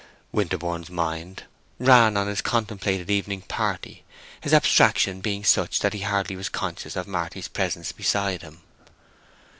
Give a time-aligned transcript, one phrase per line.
[0.31, 1.43] Winterborne's mind
[1.77, 4.03] ran on his contemplated evening party,
[4.41, 8.61] his abstraction being such that he hardly was conscious of Marty's presence beside him.